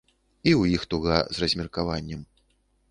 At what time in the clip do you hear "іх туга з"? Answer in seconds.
0.79-1.45